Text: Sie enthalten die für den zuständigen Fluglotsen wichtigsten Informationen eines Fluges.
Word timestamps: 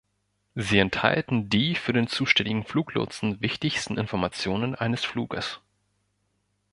Sie 0.55 0.79
enthalten 0.79 1.47
die 1.47 1.75
für 1.75 1.93
den 1.93 2.07
zuständigen 2.07 2.63
Fluglotsen 2.63 3.39
wichtigsten 3.39 3.99
Informationen 3.99 4.73
eines 4.73 5.05
Fluges. 5.05 5.59